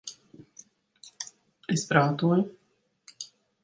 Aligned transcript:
Es 1.77 1.87
prātoju... 1.93 2.43